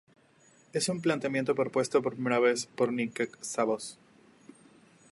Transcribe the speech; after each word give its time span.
Es 0.73 0.89
un 0.89 0.99
planteamiento 0.99 1.53
propuesto 1.53 2.01
por 2.01 2.15
primera 2.15 2.39
vez 2.39 2.65
por 2.65 2.91
Nick 2.91 3.37
Szabo. 3.43 3.77